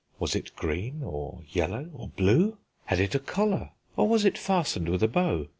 Was 0.17 0.33
it 0.35 0.55
green, 0.55 1.03
or 1.03 1.43
yellow, 1.47 1.91
or 1.93 2.07
blue? 2.07 2.57
Had 2.85 2.99
it 2.99 3.13
a 3.13 3.19
collar, 3.19 3.69
or 3.95 4.07
was 4.07 4.25
it 4.25 4.35
fastened 4.35 4.89
with 4.89 5.03
a 5.03 5.07
bow? 5.07 5.47